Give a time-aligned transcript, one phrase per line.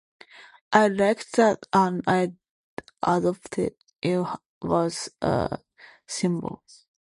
[0.73, 2.33] I liked that and I
[3.03, 4.33] adopted it
[4.67, 5.59] as a
[6.07, 6.63] symbol.